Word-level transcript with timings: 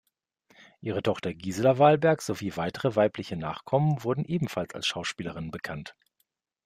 Ihre 0.79 1.03
Tochter 1.03 1.31
Gisela 1.31 1.77
Wahlberg 1.77 2.23
sowie 2.23 2.57
weitere 2.57 2.95
weibliche 2.95 3.35
Nachkommen 3.37 4.03
wurden 4.03 4.25
ebenfalls 4.25 4.73
als 4.73 4.87
Schauspielerinnen 4.87 5.51
bekannt. 5.51 5.95